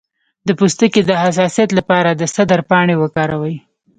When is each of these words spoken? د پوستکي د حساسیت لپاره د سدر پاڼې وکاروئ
د 0.47 0.49
پوستکي 0.59 1.01
د 1.05 1.11
حساسیت 1.23 1.69
لپاره 1.79 2.09
د 2.13 2.21
سدر 2.35 2.59
پاڼې 2.69 2.95
وکاروئ 2.99 3.55